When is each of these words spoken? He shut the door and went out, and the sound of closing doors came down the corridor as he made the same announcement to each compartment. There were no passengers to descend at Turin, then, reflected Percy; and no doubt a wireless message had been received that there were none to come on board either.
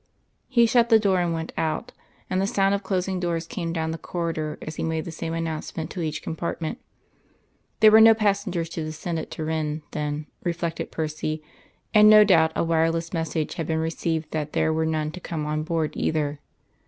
He 0.47 0.65
shut 0.65 0.89
the 0.89 0.97
door 0.97 1.19
and 1.19 1.31
went 1.31 1.51
out, 1.55 1.91
and 2.27 2.41
the 2.41 2.47
sound 2.47 2.73
of 2.73 2.81
closing 2.81 3.19
doors 3.19 3.45
came 3.45 3.71
down 3.71 3.91
the 3.91 3.99
corridor 3.99 4.57
as 4.59 4.77
he 4.77 4.81
made 4.83 5.05
the 5.05 5.11
same 5.11 5.35
announcement 5.35 5.91
to 5.91 6.01
each 6.01 6.23
compartment. 6.23 6.79
There 7.81 7.91
were 7.91 8.01
no 8.01 8.15
passengers 8.15 8.67
to 8.69 8.83
descend 8.83 9.19
at 9.19 9.29
Turin, 9.29 9.83
then, 9.91 10.25
reflected 10.43 10.89
Percy; 10.91 11.43
and 11.93 12.09
no 12.09 12.23
doubt 12.23 12.51
a 12.55 12.63
wireless 12.63 13.13
message 13.13 13.53
had 13.53 13.67
been 13.67 13.77
received 13.77 14.31
that 14.31 14.53
there 14.53 14.73
were 14.73 14.87
none 14.87 15.11
to 15.11 15.19
come 15.19 15.45
on 15.45 15.61
board 15.61 15.91
either. 15.95 16.39